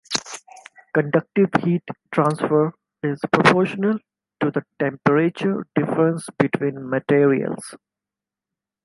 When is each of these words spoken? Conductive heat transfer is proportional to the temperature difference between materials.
Conductive 0.95 1.51
heat 1.63 1.83
transfer 2.11 2.73
is 3.03 3.19
proportional 3.31 3.99
to 4.39 4.49
the 4.49 4.63
temperature 4.79 5.63
difference 5.75 6.25
between 6.39 6.89
materials. 6.89 7.75